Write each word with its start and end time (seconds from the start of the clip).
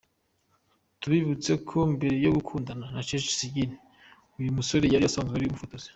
Tubibutse 1.01 1.51
ko 1.67 1.77
mbere 1.93 2.15
yo 2.25 2.31
gukundana 2.37 2.85
na 2.95 3.01
Cece 3.07 3.29
Sagini 3.39 3.77
uyu 4.39 4.55
musore 4.57 4.85
yari 4.93 5.05
asanzwe 5.09 5.35
ari 5.35 5.47
umufotozi. 5.49 5.87